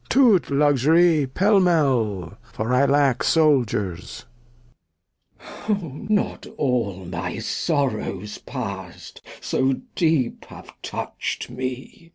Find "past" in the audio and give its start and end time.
8.39-9.21